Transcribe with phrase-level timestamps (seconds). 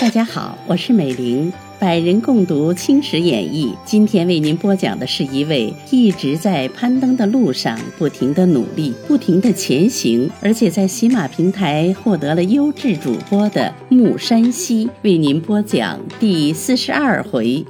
[0.00, 3.66] 大家好，我是美玲，百人共读《青史演义》。
[3.84, 17.62] 今天为您播讲的是一位一直在攀登的路上不停的努力、不停的前行，而且在喜马平台获得了优质主播的木山西，为您播讲第四十二回：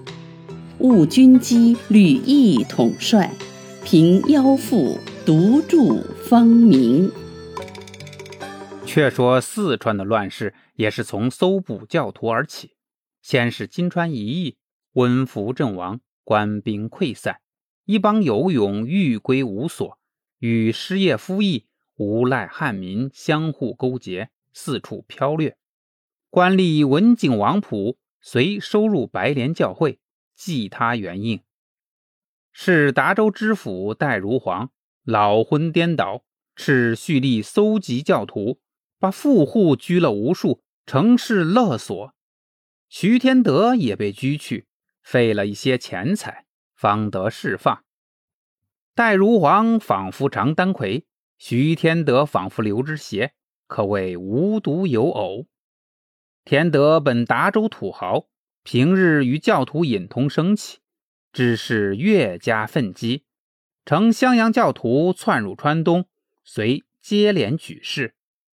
[0.79, 3.33] 误军机，吕毅统帅，
[3.83, 4.97] 平妖妇，
[5.27, 7.13] 独筑方明。
[8.87, 12.75] 却说四川的乱世也是从搜捕教徒而起。
[13.21, 14.57] 先是金川一役，
[14.93, 17.41] 温福阵亡，官兵溃散，
[17.85, 19.99] 一帮游勇欲归无所，
[20.39, 25.59] 与失业夫役、无赖汉民相互勾结，四处飘掠。
[26.31, 30.01] 官吏文景王溥遂收入白莲教会，
[30.35, 31.41] 祭他元应。
[32.53, 34.71] 是达州知府戴如煌
[35.05, 36.25] 老昏颠倒，
[36.57, 38.61] 斥蓄力搜集教徒。
[38.99, 42.15] 把富户拘了无数，城市勒索。
[42.91, 44.67] 徐天德也被拘去，
[45.03, 47.83] 费了一些钱财，方得释放。
[48.95, 51.07] 戴如煌仿佛常丹魁，
[51.39, 53.33] 徐天德仿佛刘知邪，
[53.67, 55.47] 可谓无独有偶。
[56.45, 58.29] 天德本达州土豪，
[58.63, 60.81] 平日与教徒隐同生起，
[61.33, 63.25] 只是越加愤激，
[63.91, 66.07] 乘襄阳教徒窜入川东，
[66.45, 68.15] 遂接连举事。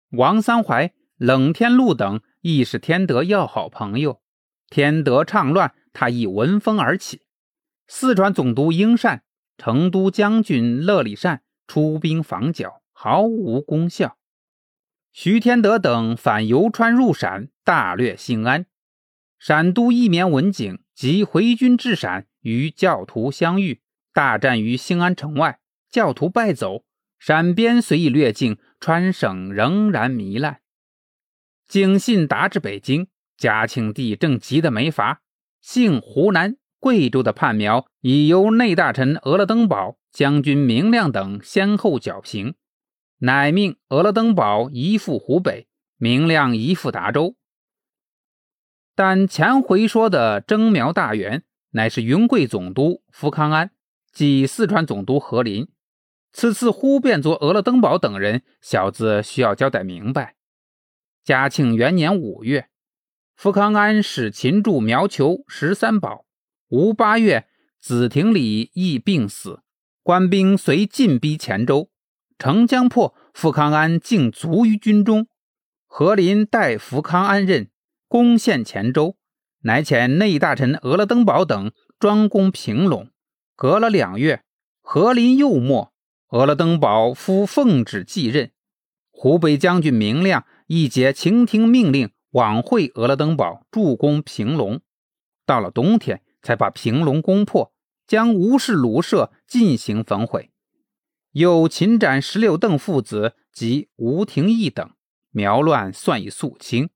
[0.10, 4.22] 王三怀、冷天禄等亦是天德要好朋友。
[4.70, 7.22] 天德倡乱，他亦闻风而起。
[7.88, 9.24] 四川总督英善、
[9.58, 14.18] 成都将军乐礼善出兵防剿，毫无功效。
[15.14, 18.66] 徐天德等反游川入陕，大掠兴安。
[19.40, 23.81] 陕都一棉文景及回军至陕，与教徒相遇，
[24.14, 25.60] 大战于兴安城外，
[25.90, 26.84] 教徒败走。
[27.20, 30.62] 陕边虽已略尽，川省仍然糜烂。
[31.68, 35.22] 警信达至北京，嘉庆帝正急得没法。
[35.62, 42.56] 幸湖南、贵州的叛苗已由内大臣额勒登堡、将军明亮等先后剿平，
[43.20, 45.68] 乃命额勒登堡移赴湖北，
[45.98, 47.36] 明亮移赴达州。
[48.96, 53.72] 但前回说的征苗大员，乃是云贵总督福康安
[54.12, 55.68] 即四川总督何林。
[56.34, 60.36] 此次忽变作俄勒登堡等人，小子需要交代明白。
[61.24, 62.70] 嘉庆元年五月，
[63.36, 66.26] 福康安使擒住苗球十三宝。
[66.70, 67.48] 吴八月，
[67.80, 69.62] 子廷礼亦病死，
[70.02, 71.90] 官兵遂进逼黔州。
[72.40, 75.28] 城将破，福康安竟卒于军中。
[75.86, 77.70] 何林代福康安任，
[78.08, 79.18] 攻陷黔州，
[79.64, 83.11] 乃遣内大臣俄勒登堡等专攻平陇。
[83.62, 84.44] 隔了两月，
[84.82, 85.94] 和林又没。
[86.30, 88.52] 俄勒登堡夫奉旨继任，
[89.12, 94.82] 湖北将军明亮一节倾听命令，往会俄勒登堡，助攻平龙。
[95.46, 97.72] 到了冬天，才把平龙攻破，
[98.08, 100.50] 将吴氏庐舍进行焚毁。
[101.34, 104.90] 又擒斩石六邓父子及吴廷义等，
[105.30, 106.90] 苗乱算已肃清。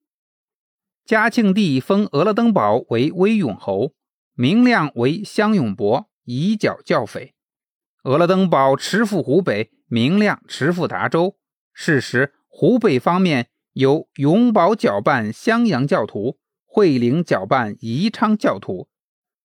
[1.06, 3.94] 嘉庆帝封俄勒登堡为威永侯，
[4.34, 7.34] 明亮为襄永伯，以剿教匪。
[8.04, 11.38] 俄勒登堡持赴湖北，明亮持赴达州。
[11.74, 18.90] 是时，湖北方面由永保搅拌襄阳教徒，惠灵搅拌宜昌教徒。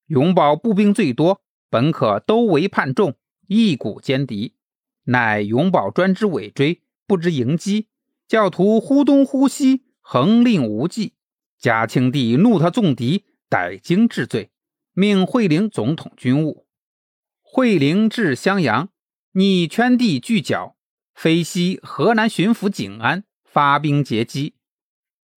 [0.06, 1.40] 永保步兵最多，
[1.70, 4.56] 本可都为叛众，一鼓歼敌，
[5.04, 7.88] 乃永保专之尾追，不知迎击，
[8.28, 11.14] 教徒忽东忽西，横令无忌。
[11.58, 14.50] 嘉庆帝怒他纵敌，逮京治罪，
[14.92, 16.66] 命惠灵总统军务。
[17.52, 18.90] 惠陵至襄阳，
[19.32, 20.76] 拟圈地聚剿。
[21.12, 24.54] 飞西河南巡抚景安发兵截击。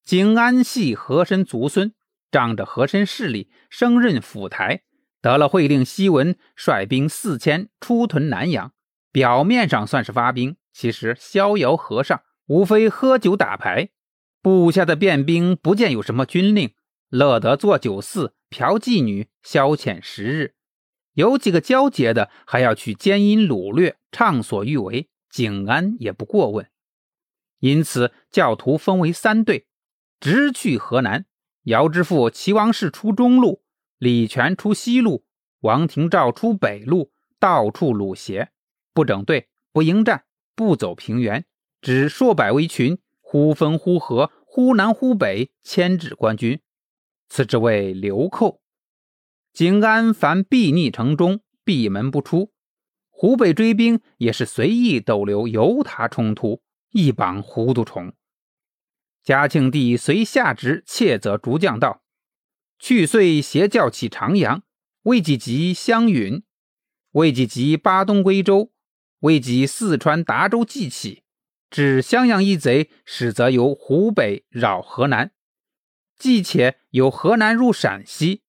[0.06, 1.92] 景安系和珅族孙，
[2.30, 4.84] 仗着和珅势力，升任府台，
[5.24, 8.74] 得了惠令檄文，率兵四千出屯南阳。
[9.12, 13.90] 表面上算是发兵，其实逍遥和尚，无非喝酒打牌。
[14.44, 16.76] 部下的便兵不见有什么军令，
[17.10, 20.54] 乐得做酒肆、嫖妓女，消遣时日。
[21.14, 26.68] 有几个交结的，还要去奸淫掳掠，畅所欲为，景安也不过问。
[27.60, 29.68] 因此，教徒分为三队，
[30.20, 31.26] 直去河南。
[31.64, 33.64] 姚知父齐王氏出中路，
[33.98, 35.24] 李全出西路，
[35.62, 38.50] 王廷照出北路，到处掳劫，
[38.94, 40.26] 不整队，不迎战，
[40.56, 41.46] 不走平原，
[41.80, 46.60] 只数百为群，忽分忽合，忽南忽北，牵制官军。
[47.30, 48.63] 此之谓流寇。
[49.54, 52.52] 景安凡避匿城中，闭门不出。
[53.12, 58.14] 湖北追兵也是随意逗留，由他冲突，一帮糊涂虫。
[59.24, 62.04] 嘉庆帝随下旨窃责诸将道
[62.80, 64.64] ：“去岁携教起长阳，
[65.04, 66.44] 未及及湘云，
[67.12, 68.72] 未及及巴东归州，
[69.20, 71.22] 未及四川达州即起。
[71.70, 75.32] 至襄阳一贼，始则由湖北扰河南，
[76.18, 78.43] 既且由河南入陕西。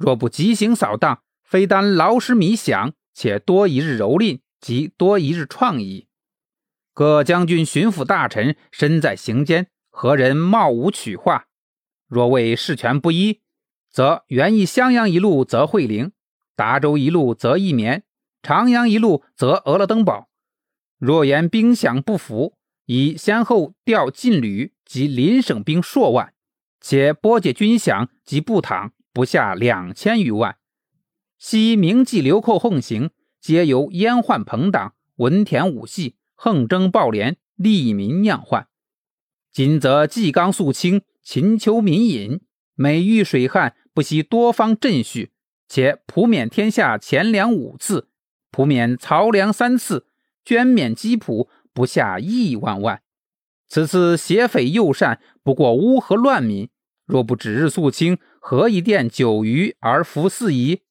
[0.00, 6.06] 若不急行扫荡，非但劳师弥饷。”且多一日蹂躏，即多一日创意。
[6.94, 11.48] 各将军、巡抚大臣身在行间，何人冒无取化？
[12.06, 13.40] 若为事权不一，
[13.90, 16.12] 则原意襄阳一路则会陵，
[16.56, 18.04] 达州一路则义绵，
[18.42, 20.30] 长阳一路则俄勒登堡。
[20.98, 22.56] 若言兵饷不符，
[22.86, 26.32] 已先后调禁旅及邻省兵数万，
[26.80, 30.56] 且拨解军饷及布躺不下两千余万。
[31.38, 33.10] 昔名妓流寇横行，
[33.40, 38.68] 皆由阉宦朋党、文田武系横征暴敛，利民酿患。
[39.50, 42.40] 今则纪纲肃清，勤求民隐，
[42.74, 45.30] 每遇水旱，不惜多方赈恤，
[45.66, 48.08] 且普免天下钱粮五次，
[48.50, 50.06] 普免漕粮三次，
[50.44, 53.02] 捐免积朴不下亿万万。
[53.66, 56.68] 此次邪匪诱善，不过乌合乱民。
[57.10, 60.82] 若不指日肃清，何以奠九余而服四夷？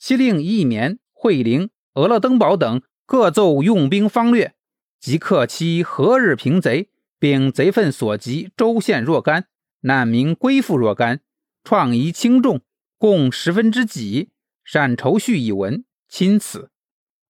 [0.00, 4.56] 其令义绵、惠陵、俄勒登堡等各奏用兵方略，
[4.98, 9.46] 即刻期何日平贼，并贼愤所及州县若干，
[9.82, 11.20] 难民归附若干，
[11.62, 12.62] 创夷轻重
[12.98, 14.30] 共十分之几，
[14.64, 15.84] 善筹绪以文。
[16.08, 16.70] 钦此。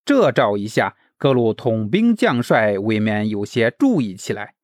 [0.05, 4.55] 这诏一下，各路统兵将帅未免有些注意起来。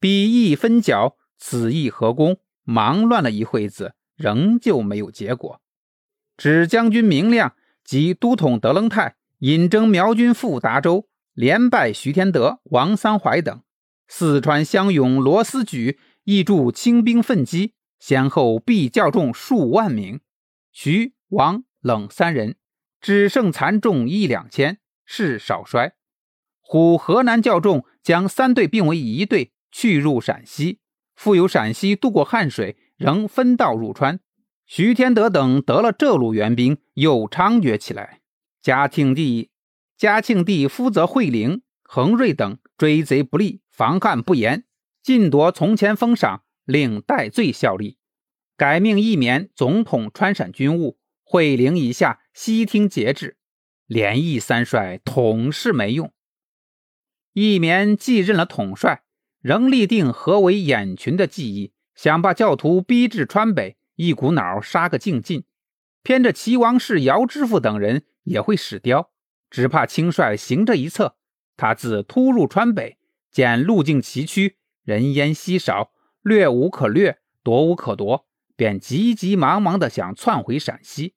[0.00, 5.60] 彼意分剿，此意合攻，忙乱了一会子，仍旧没有结果。
[6.36, 7.54] 指将军明亮
[7.84, 13.62] 及都统德楞泰引征苗军赴达州，连败徐天德、王三怀等。
[14.08, 20.20] 四川乡勇罗思举亦助清兵奋击，先后毙教众数万名。
[20.72, 22.56] 徐、王、冷三人
[23.00, 25.94] 只剩残众一两千，是少衰。
[26.60, 30.78] 虎河南教众将三队并为一队，去入陕西。
[31.14, 34.20] 复由陕西渡过汉水，仍分道入川。
[34.66, 38.20] 徐天德等得了这路援兵，又猖獗起来。
[38.62, 39.50] 嘉庆帝、
[39.96, 44.64] 嘉庆帝夫责惠陵、恒瑞等追贼不利，防汉不严，
[45.02, 47.98] 尽夺从前封赏，令戴罪效力。
[48.56, 53.36] 改命义绵总统川陕军务，惠陵以下悉听节制。
[53.86, 56.12] 连义三帅统是没用。
[57.32, 59.01] 义绵继任了统帅，
[59.42, 63.76] 仍立定何为眼群的记忆，想把教徒逼至川北。
[63.96, 65.44] 一股脑杀个净尽，
[66.02, 69.10] 偏着齐王氏姚知府等人也会使刁，
[69.50, 71.16] 只怕轻率行这一策。
[71.58, 72.96] 他自突入川北，
[73.30, 75.92] 见路径崎岖，人烟稀少，
[76.22, 81.14] 掠无可掠，夺无可夺，便急急忙忙地想窜回陕西。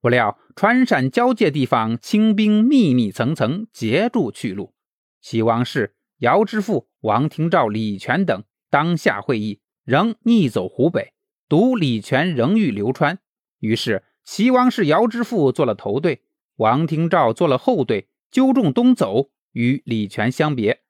[0.00, 4.74] 不料川陕交界地方清兵密密层层，截住去路。
[5.22, 11.12] 齐王氏姚知府、王廷照、李全等当下会议，仍逆走湖北。
[11.48, 13.18] 独李全仍欲流川，
[13.60, 16.22] 于是齐王氏姚之父做了头队，
[16.56, 20.82] 王廷照做了后队，纠众东走，与李全相别。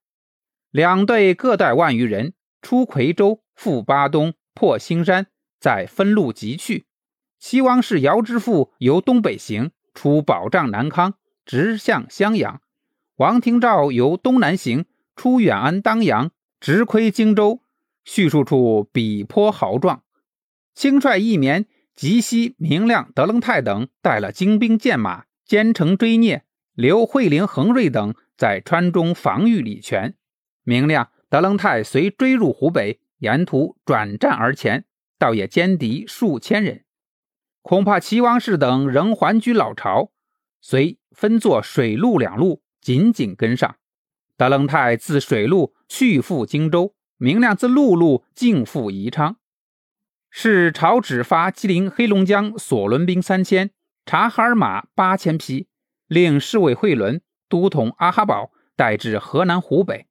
[0.71, 5.28] 两队各带万余人，出夔州，赴巴东，破兴山，
[5.61, 6.87] 再分路急去。
[7.38, 11.14] 齐王氏姚之父由东北行，出保障南康，
[11.47, 12.61] 直向襄阳；
[13.16, 14.87] 王廷照由东南行，
[15.18, 17.60] 出远安当阳，直窥荆州。
[18.04, 20.04] 叙述处笔颇豪壮。
[20.75, 26.44] 轻率一绵、吉西、明亮、德楞泰等带了精兵健马，兼程追聂。
[26.72, 30.14] 刘惠陵、恒瑞等在川中防御李全。
[30.62, 34.84] 明亮、德楞泰随追入湖北，沿途转战而前，
[35.18, 36.84] 倒也歼敌数千人。
[37.60, 40.12] 恐怕齐王氏等仍还居老巢，
[40.60, 43.76] 遂分作水陆两路，紧紧跟上。
[44.38, 49.37] 德楞泰自水路去赴荆州，明亮自陆路径赴宜昌。
[50.30, 53.73] 是朝旨发吉林、黑龙江索伦兵三千，
[54.07, 55.66] 察哈尔马八千匹，
[56.07, 60.07] 令侍卫惠伦、都统阿哈宝带至河南湖北。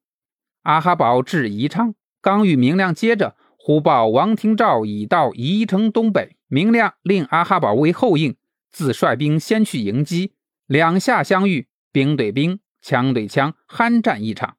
[0.63, 6.35] 阿哈宝至宜昌，刚与明亮接着，忽报王廷照已到宜城东北。
[6.47, 8.35] 明亮令阿哈宝为后应，
[8.69, 10.33] 自率兵先去迎击。
[10.65, 14.55] 两下相遇，兵对兵，枪对枪，酣战一场，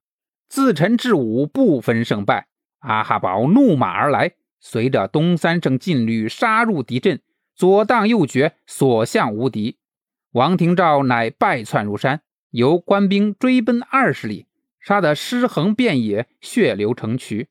[0.50, 2.48] 自陈至武，不分胜败。
[2.80, 4.34] 阿哈宝怒马而来。
[4.60, 7.20] 随着东三省劲旅杀入敌阵，
[7.54, 9.78] 左荡右绝，所向无敌。
[10.32, 12.20] 王廷照乃败窜入山，
[12.50, 14.46] 由官兵追奔二十里，
[14.78, 17.48] 杀得尸横遍野，血流成渠。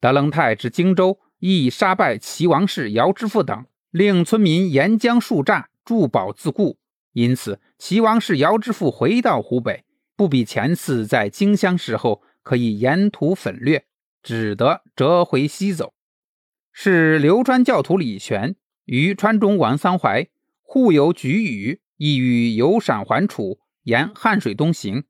[0.00, 6.76] 德楞泰至荆州，亦杀败齐王氏姚之父等，令村民沿江树栅，筑堡自固。
[7.12, 9.84] 因此，齐王氏姚之父回到湖北，
[10.18, 13.86] 不比前次在荆襄时候可以沿途粉掠，
[14.20, 15.94] 只得折回西走。
[16.72, 25.04] 是流川教徒李全与川中王桑槐互有举语，意欲游陕还楚，沿汉水东行。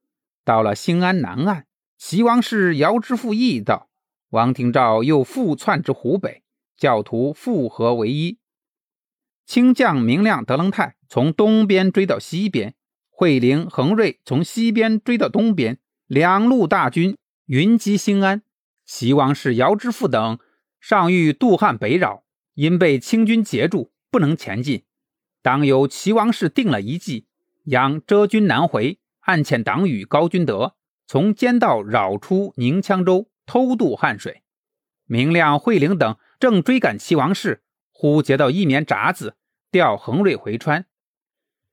[0.45, 1.65] 到了兴安南岸，
[1.97, 3.89] 齐王氏姚之父意道，
[4.29, 6.43] 王廷照又复窜至湖北，
[6.77, 8.39] 教徒复合为一。
[9.47, 12.75] 清将明亮、德楞泰从东边追到西边，
[13.19, 18.43] 惠陵、恒瑞从西边追到东边，两路大军云集兴安。
[18.87, 20.39] 齐王氏姚之父等。
[20.81, 22.23] 上欲渡汉北扰，
[22.55, 24.85] 因被清军截住，不能前进。
[25.43, 27.27] 当由齐王氏定了一计，
[27.65, 30.77] 养遮军南回，暗遣党羽高君德
[31.09, 34.45] 从间道扰出宁羌州，偷渡汉水。
[35.07, 39.35] 明亮、惠陵等正追赶齐王氏，忽接到一面札子，
[39.73, 40.87] 调恒瑞回川。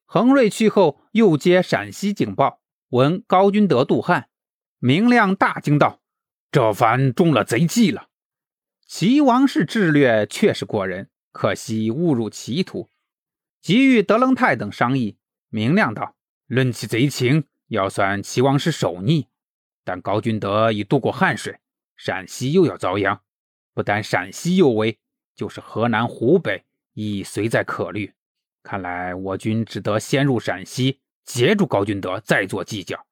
[0.05, 4.29] 恒瑞去后，又接陕西警报，闻高君德渡汉。
[4.77, 5.99] 明亮大惊道
[6.51, 8.09] ：“这番中了贼计了。”
[8.85, 12.89] 齐王氏智略确实过人，可惜误入歧途。
[13.61, 15.17] 即与德楞泰等商议，
[15.49, 19.27] 明亮道：“论起贼情，要算齐王氏首逆。
[19.83, 21.59] 但高君德已渡过汉水，
[21.97, 23.21] 陕西又要遭殃。
[23.73, 24.99] 不但陕西有危，
[25.35, 28.13] 就是河南、湖北亦随在可虑。
[28.65, 33.05] 看来我军只得先入陕西，截住高君德，再做计较。”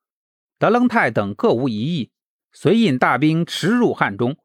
[0.57, 2.11] 德楞泰等各无一议，
[2.51, 4.35] 遂引大兵驰入汉中。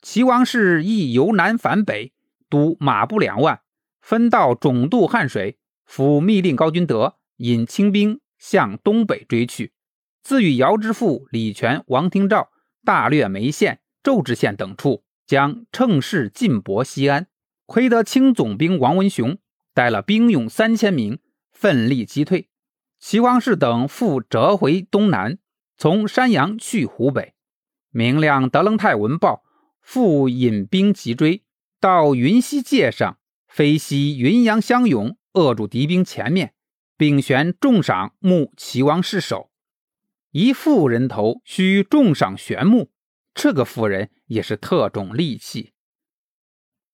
[0.00, 2.12] 齐王氏亦由南返北，
[2.48, 3.60] 督马步两万，
[4.00, 5.58] 分道总渡汉水。
[5.84, 9.72] 府密令高君德引清兵向东北追去。
[10.22, 12.48] 自与姚之父李全、王廷照
[12.84, 17.26] 大略眉县、周至县等处，将乘势进博西安。
[17.66, 19.38] 亏得清总兵王文雄
[19.74, 21.18] 带了兵勇三千名，
[21.52, 22.48] 奋力击退。
[22.98, 25.38] 齐王氏等复折回东南，
[25.76, 27.34] 从山阳去湖北。
[27.90, 29.42] 明亮、德楞泰闻报。
[29.82, 31.42] 复引兵急追，
[31.78, 36.54] 到云溪界上，飞袭云阳相拥，扼住敌兵前面，
[36.96, 39.50] 并悬重赏目齐王失守。
[40.30, 42.90] 一妇人头需重赏玄木，
[43.34, 45.73] 这个妇人也是特种利器。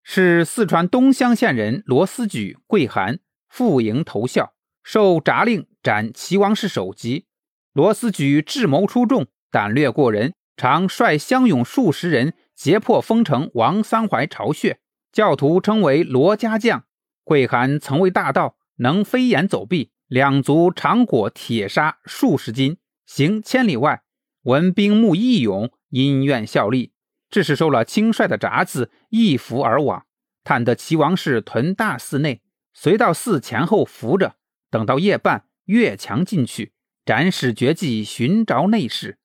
[0.09, 7.25] 是四川东乡县人罗思举、桂寒赴营投效，受札令斩齐王氏首级。
[7.73, 12.33] 罗思举智谋出众，胆略过人，常率乡勇数十人。
[12.55, 14.79] 劫破封城，王三怀巢穴，
[15.11, 16.85] 教徒称为罗家将。
[17.25, 24.03] 桂寒曾为大盗，能飞檐走壁，两足长裹铁砂数十斤，行千里外。
[24.43, 26.93] 闻兵木义勇，因愿效力，
[27.29, 30.05] 致使收了轻率的札子，一扶而往。
[30.43, 32.41] 探得齐王氏屯大寺内，
[32.73, 34.35] 随到寺前后扶着，
[34.69, 36.73] 等到夜半，越墙进去，
[37.05, 39.17] 展使绝技，寻找内室。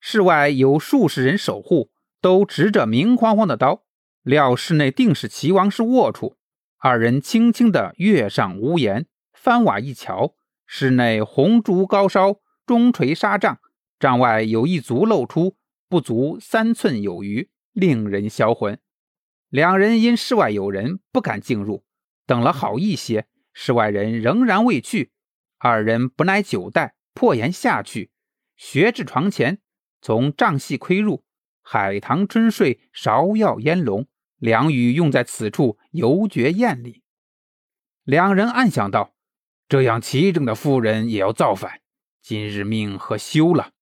[0.00, 1.92] 室外有数十人守护。
[2.22, 3.82] 都执着明晃晃的刀，
[4.22, 6.36] 料室内定是齐王氏卧处。
[6.78, 13.58] 二人轻轻地跃上屋檐，翻瓦一瞧，室内红烛高烧，中垂纱帐，
[13.98, 15.56] 帐外有一足露出，
[15.92, 18.80] 不足三寸有余，令人销魂。
[19.50, 21.84] 两人因室外有人，不敢进入。
[22.24, 25.12] 等了好一些，室外人仍然未去，
[25.58, 28.10] 二人不耐久待，破岩下去，
[28.56, 29.60] 学至床前，
[30.00, 31.26] 从帐隙窥入。
[31.60, 34.06] 海棠春睡，芍药烟笼，
[34.38, 37.02] 两语用在此处，犹觉艳丽。
[38.04, 39.14] 两人暗想道
[39.68, 41.82] ：“这样齐整的妇人也要造反，
[42.22, 43.72] 今日命何休了？”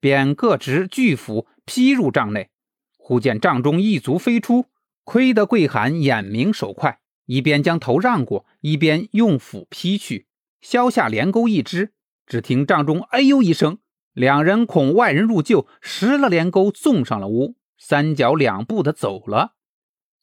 [0.00, 2.50] 便各执巨斧劈入帐内。
[2.96, 4.66] 忽见帐中一足飞出，
[5.04, 10.26] 亏得桂寒眼明手快，一边将头让过，一边用斧劈去，
[10.60, 11.92] 削下连钩一只。
[12.26, 13.78] 只听帐中“哎呦”一声。
[14.12, 19.54] 两人恐外人入救，拾了连钩，送上了屋，三脚两步的走了。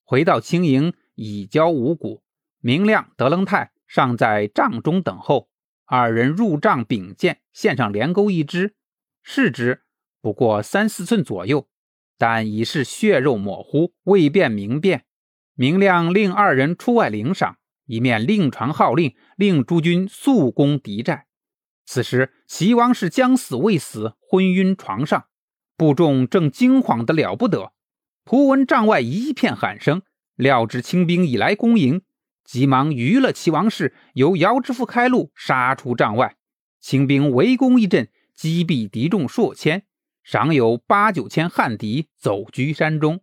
[0.03, 2.22] 回到青营，已交五谷。
[2.60, 5.50] 明亮、德楞泰尚在帐中等候。
[5.86, 8.75] 二人入帐禀见，献上连钩一只，
[9.27, 9.82] 视之
[10.22, 11.67] 不过三四寸左右，
[12.15, 15.05] 但已是血肉模糊，未辨明辨。
[15.55, 21.25] 明亮令二人出外领赏，一面另传号令，令诸军速攻敌寨。
[21.88, 25.25] 此时，齐王氏将死未死，昏晕床上，
[25.75, 27.74] 部众正惊慌的了不得。
[28.25, 30.03] 突闻帐外一片喊声，
[30.36, 32.03] 料知清兵已来攻营，
[32.44, 36.36] 急忙娱了齐王氏，由姚之父开路，杀出帐外。
[36.79, 39.84] 清兵围攻一阵，击毙敌众数千，
[40.24, 43.22] 尚有八九千汉敌走居山中。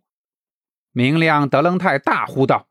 [0.91, 2.67] 明亮德楞泰大呼道：“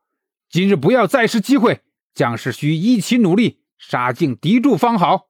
[0.49, 1.81] 今日不要再失机会，
[2.13, 5.29] 将士需一起努力，杀尽敌众方好。”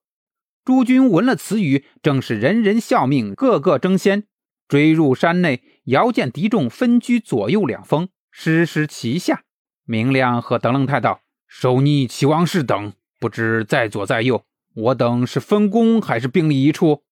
[0.65, 4.27] 诸军闻了此语，正是人人效命，个个争先，
[4.67, 9.43] 追入山内，遥见敌众分居左右两峰，师师齐下。
[9.85, 17.03] 明亮和德楞泰道：“守逆齐王氏等不知在左在右，我等是分工还是并立一处？”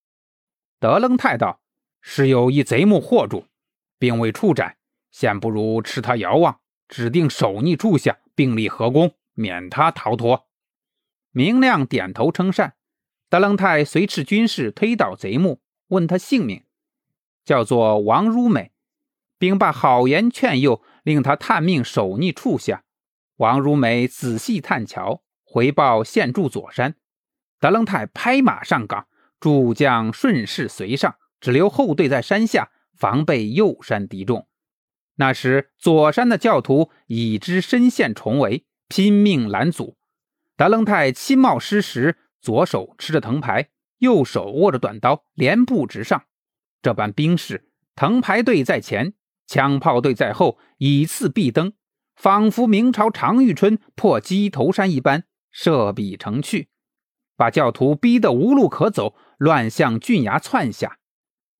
[0.79, 1.61] 德楞泰道
[2.01, 3.45] ：“是有一贼目惑住，
[3.99, 4.77] 并未处斩，
[5.11, 10.47] 现不如持他遥望，指定守逆处下并立合攻，免他逃脱。”
[11.31, 12.73] 明亮点头称善。
[13.29, 16.65] 德楞泰随斥军士推倒贼目，问他姓名，
[17.45, 18.73] 叫做王如美，
[19.37, 22.83] 并把好言劝诱，令他探命守逆处下。
[23.37, 26.95] 王如美仔细探瞧，回报现住左山。
[27.61, 29.07] 德楞泰拍马上岗，
[29.39, 34.49] 诸将顺势随上，只留后队在山下防备右山敌众。
[35.15, 39.95] 那时左山的教徒已知深陷重围，拼命拦阻。
[40.57, 42.17] 德楞泰亲冒失时。
[42.41, 46.23] 左手持着藤牌，右手握着短刀，连步直上。
[46.81, 49.13] 这般兵势，藤牌队在前，
[49.45, 51.73] 枪炮队在后，以次必登，
[52.15, 56.69] 仿佛明朝常遇春破鸡头山一般，射笔成趣，
[57.41, 60.99] 把教徒逼得无路可走，乱向峻崖窜下。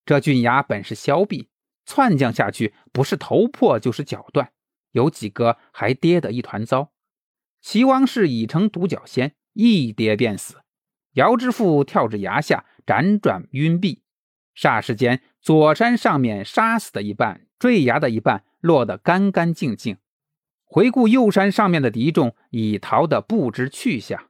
[0.06, 1.50] 这峻崖本是削壁，
[1.88, 4.52] 窜将下去，不是头破就是脚断，
[4.92, 6.92] 有几个还跌得一团糟。
[7.64, 10.58] 齐王氏已成独角仙，一跌便死。
[11.14, 14.02] 姚知父跳至崖下，辗转晕毙。
[14.56, 19.98] 霎时间，左山上面杀死的一半，坠崖的一半落得干干净净。
[20.64, 24.28] 回顾右山上面的敌众，已逃得不知去向。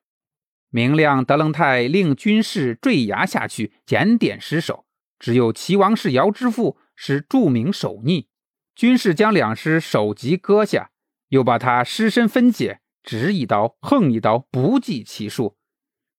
[0.72, 4.86] 明亮德楞泰令军士坠崖下去，检点尸首。
[5.20, 8.30] 只有齐王氏姚之父是著名守逆，
[8.74, 10.91] 军士将两尸首级割下，
[11.28, 15.58] 又把他尸身分解，直一刀，横一刀，不计其数。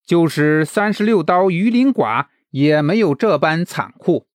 [0.04, 4.28] 就是三十六刀鱼鳞剐也没有这般残酷。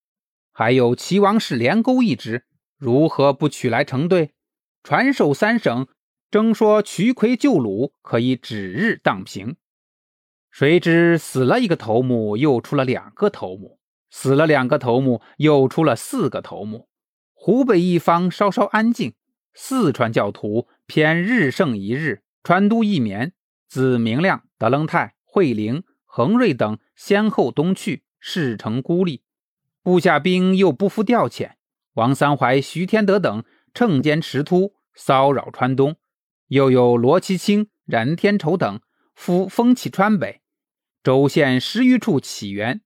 [0.52, 2.46] 还有齐王氏连钩一支，
[2.78, 4.32] 如何不取来成对？
[4.84, 5.88] 传授三省，
[6.32, 9.56] 争说渠魁救鲁可以指日荡平。
[10.58, 13.78] 谁知死了一个头目，又出了两个头目；
[14.10, 16.89] 死了两个头目，又出了四个头目。
[17.36, 19.13] 湖北一方稍稍安静，
[19.54, 22.24] 四川教徒偏日胜一日。
[22.41, 23.34] 川都一绵，
[23.67, 25.13] 自明亮、德楞泰。
[25.24, 29.22] 惠灵、恒瑞等先后东去，事成孤立，
[29.84, 31.52] 部下兵又不服调遣。
[31.93, 33.43] 王三怀、徐天德等
[33.76, 35.93] 乘间驰突，骚扰川东；
[36.48, 38.82] 又有罗其清、冉天仇等
[39.13, 40.41] 夫风起川北，
[41.08, 42.82] 州县十余处起源。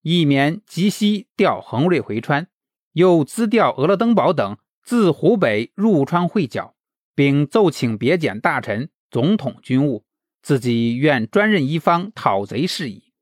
[0.00, 2.48] 一绵即西调恒瑞回川，
[2.92, 6.74] 又资调俄勒登堡等自湖北入川会剿，
[7.14, 10.06] 并奏请别检大臣、总统军务。
[10.40, 13.12] 自己愿专任一方讨贼事宜。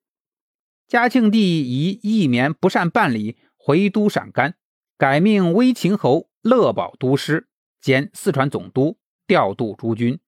[0.87, 4.55] 嘉庆帝以一绵不善办理，回都陕甘，
[4.96, 7.48] 改命威秦侯乐宝都师
[7.81, 10.20] 兼四川总督，调度诸军。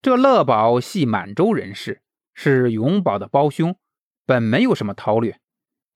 [0.00, 2.00] 这乐宝系满洲人士，
[2.34, 3.76] 是永保的胞兄，
[4.26, 5.40] 本没有什么韬略。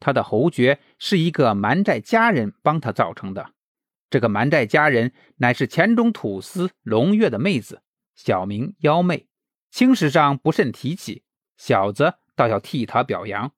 [0.00, 3.52] 他的侯爵是一个蛮寨家人帮他造成的。
[4.08, 7.82] 这个蛮寨家人乃是黔中土司龙月的妹子，
[8.14, 9.26] 小名幺妹。
[9.70, 11.24] 清史上不甚提起，
[11.56, 13.52] 小子倒要替他表扬。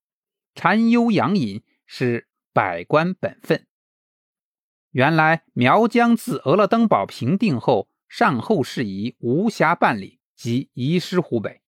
[0.55, 3.67] 禅优养隐是百官本分。
[4.91, 11.61] 原来苗疆自俄勒登堡平定后，善后事宜无暇办理，即移师湖北。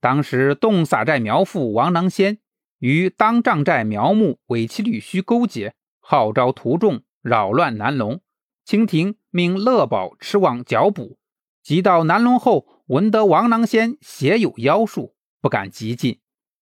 [0.00, 2.38] 当时洞撒寨苗父王囊仙
[2.78, 8.20] 与当帐寨苗木伪齐吕须勾结，号召徒众扰乱南龙。
[8.64, 11.18] 清廷命乐宝持往剿捕，
[11.62, 12.78] 即到南龙后。
[12.88, 16.20] 闻得王囊仙写有妖术，不敢急进。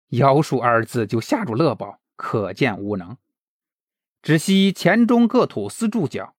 [0.08, 3.16] 妖术二字就吓住乐宝，可见无能。
[4.22, 6.34] 只惜黔中各土司驻脚，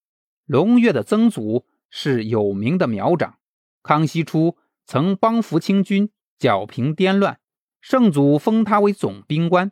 [0.46, 3.38] 龙月的曾祖是有名的苗长，
[3.82, 7.40] 康熙初曾帮扶清军，剿平颠乱，
[7.82, 9.72] 圣祖封他为总兵官。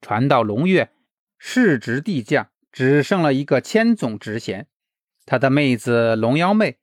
[0.00, 0.92] 传到龙月，
[1.38, 4.68] 世职递降，只剩了一个千总职衔。
[5.24, 6.78] 他的妹子龙妖妹，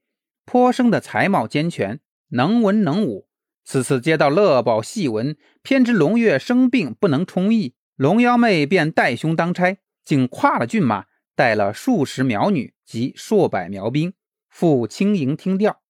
[0.45, 1.99] 颇生的才貌兼全。
[2.33, 3.27] 能文能武，
[3.65, 14.13] 此次接到乐宝细文，偏知龙月生病不能充役，龙妖妹便带兄当差，竟跨了骏马，带了数十苗女及数百苗兵，
[14.49, 15.81] 赴青营听调。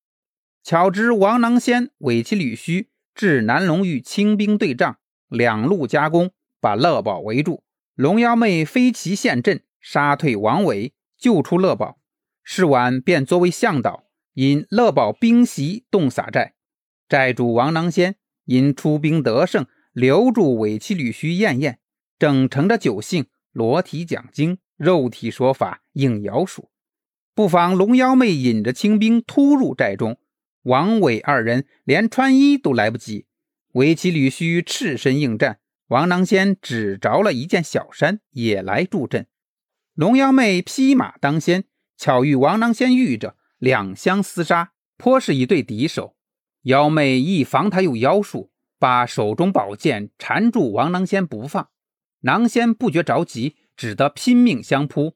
[0.63, 4.97] 巧知王囊仙委其吕须至南龙与清兵对仗，
[5.27, 7.63] 两路夹攻，把乐宝围住。
[7.95, 11.99] 龙妖妹飞骑陷阵，杀退王伟，救出乐宝。
[12.43, 16.53] 事晚便作为向导，引乐宝兵袭洞撒寨。
[17.07, 21.79] 寨主王囊仙因出兵得胜，留住尾骑吕须燕燕，
[22.17, 26.69] 正乘着酒兴，裸体讲经，肉体说法，应摇数。
[27.35, 30.17] 不妨龙妖妹引着清兵突入寨中，
[30.63, 33.25] 王伟二人连穿衣都来不及，
[33.73, 35.59] 尾骑吕须赤身应战。
[35.87, 39.27] 王囊仙只着了一件小衫，也来助阵。
[39.93, 41.65] 龙妖妹披马当先，
[41.97, 46.15] 巧遇王囊仙遇着，两相厮杀，颇是一对敌手。
[46.63, 51.69] 妖妹一防他有妖术，把手中宝剑缠住王囊仙不放。
[52.21, 55.15] 囊仙不觉着急，只得拼命相扑。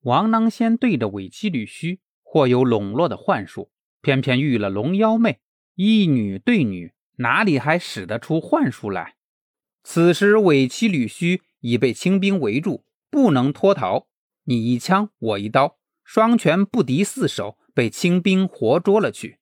[0.00, 3.70] 王囊仙对着尾妻吕须，或有笼络的幻术，
[4.04, 5.40] 偏偏遇了龙妖妹，
[5.74, 9.14] 一女对女，哪里还使得出幻术来？
[9.82, 14.06] 此时，尾七吕须已被清兵围住，不能脱逃。
[14.44, 19.38] 你一枪，我一刀，双拳不敌四手，被清兵活捉了去。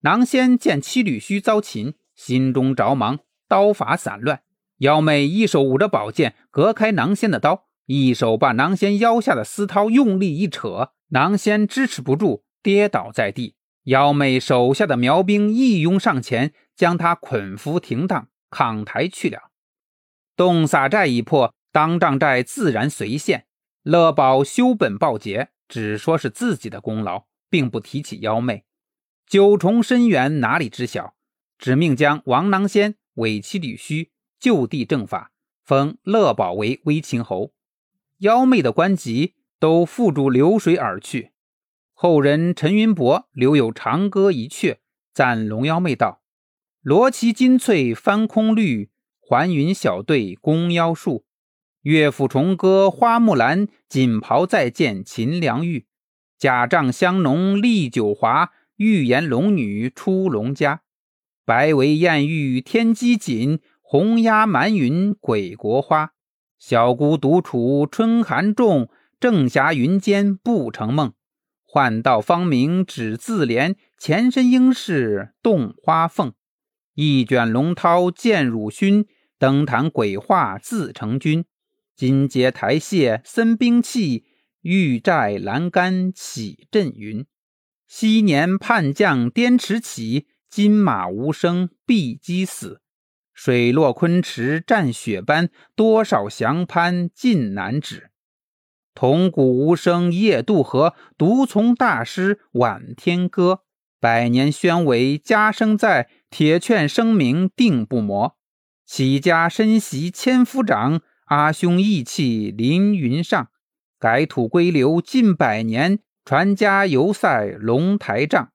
[0.00, 4.42] 囊仙见七吕须遭擒，心中着忙，刀法散乱。
[4.78, 13.56] 妖妹一手捂着宝剑，隔开囊仙的刀，一手把囊仙腰下的丝绦用力一扯，囊仙支持不住，跌倒在地。
[13.84, 19.50] 幺妹手下的苗兵一拥上前，将他捆缚停当，扛抬去了。
[20.36, 23.46] 洞撒寨已破，当帐寨自然随现。
[23.82, 28.64] 乐宝修本报捷，只说是自己的功劳，并不提起幺妹。
[29.26, 31.14] 九重深渊哪里知晓，
[31.56, 35.32] 只命将王囊仙、尾妻吕须就地正法，
[35.64, 37.52] 封乐宝为威清侯。
[38.18, 41.32] 幺妹的官籍都付诸流水而去。
[42.02, 44.78] 后人陈云伯留有长歌一阙，
[45.12, 46.22] 赞龙妖妹道
[46.80, 48.88] ：“罗旗金翠翻空绿。”
[49.20, 51.26] 还云小队弓腰束，
[51.82, 55.84] 乐府重歌花木兰，锦袍再见秦良玉。
[56.38, 60.80] 甲帐香浓丽酒华，玉颜龙女出龙家。
[61.44, 66.12] 白围艳玉天机锦，红压满云鬼国花。
[66.58, 68.88] 小姑独处春寒重，
[69.20, 71.12] 正霞云间不成梦。
[71.72, 76.32] 换道芳名只自怜，前身应是洞花凤。
[76.94, 79.06] 一卷龙涛见汝勋。
[79.38, 81.44] 登坛鬼话自成君，
[81.94, 84.24] 金阶台榭森兵器，
[84.62, 87.24] 玉寨栏杆起阵云。
[87.86, 92.82] 昔年叛将滇池起，金马无声碧鸡死。
[93.32, 98.09] 水落昆池战雪斑，多少降攀尽难止。
[98.94, 103.62] 铜鼓无声夜渡河，独从大师晚天歌。
[104.00, 108.36] 百年宣为家声在，铁券声名定不磨。
[108.86, 113.48] 起家身袭千夫长，阿兄义气凌云上。
[113.98, 118.50] 改土归流近百年，传家犹赛龙台帐。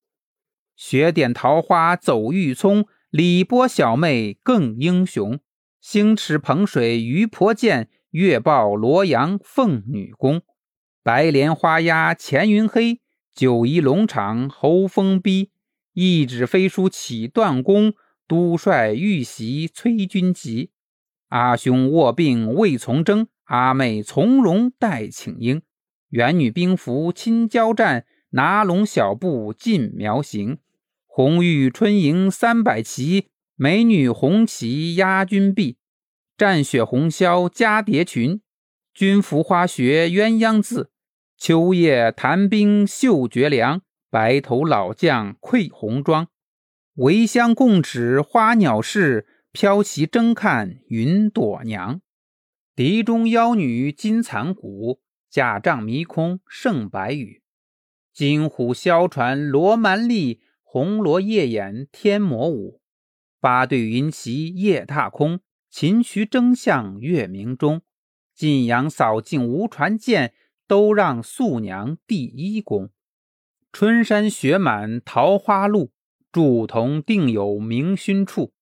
[0.75, 5.39] 雪点桃花走玉葱，李波小妹更英雄。
[5.79, 10.41] 星驰彭水鱼婆见，月报罗阳凤女宫。
[11.03, 13.01] 白莲花压乾云黑，
[13.33, 15.51] 九夷龙场侯风逼。
[15.91, 17.93] 一纸飞书起断弓。
[18.27, 20.71] 都帅遇袭催军急，
[21.27, 25.61] 阿兄卧病未从征，阿妹从容待请缨。
[26.09, 30.57] 元女兵符亲交战，拿龙小步进苗行。
[31.05, 35.77] 红玉春迎三百骑，美女红旗压军壁。
[36.37, 38.41] 战雪红绡加蝶裙，
[38.93, 40.91] 军服花雪鸳鸯字。
[41.37, 46.27] 秋夜谈兵绣绝粮，白头老将愧红妆。
[46.95, 52.01] 围香共指花鸟事，飘旗争看云朵娘。
[52.75, 57.43] 笛中妖女金蚕鼓，假帐迷空胜白羽。
[58.13, 62.81] 金虎萧传罗蛮力，红罗夜掩天魔舞。
[63.39, 65.39] 八对云旗夜踏空，
[65.77, 67.81] 琴曲争向月明中。
[68.33, 70.33] 晋阳扫尽无船舰，
[70.69, 72.91] 都让素娘第一功。
[73.73, 75.91] 春山雪满桃花路。
[76.31, 78.53] 铸铜定有明勋处，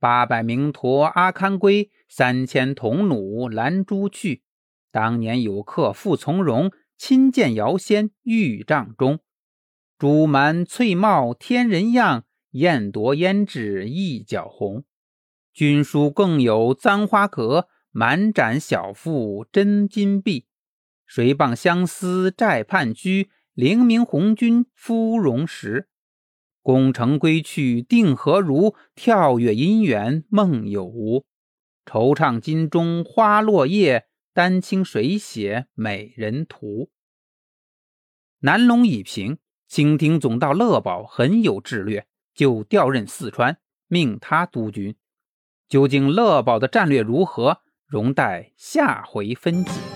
[0.00, 4.42] 八百名驼阿堪归，三千铜弩拦朱去。
[4.90, 9.18] 当年有客复从容，亲见瑶仙玉帐中。
[9.98, 14.84] 朱蛮翠帽天人样，燕夺胭脂一角红。
[15.54, 20.48] 军书更有簪花格，满盏小腹真金碧。
[21.06, 25.88] 谁傍相思债畔居，凌明红军芙蓉石。
[26.60, 28.74] 功成归去定何如？
[28.96, 31.24] 跳跃姻缘梦有无？
[31.84, 36.90] 惆怅金钟花落叶，丹青水写美人图。
[38.40, 39.38] 南龙已平，
[39.68, 44.96] 清廷总道乐宝很有智略，就调任四川，命他督军。
[45.74, 47.58] 究竟乐宝的战略如何
[47.88, 49.93] 容待下回分解。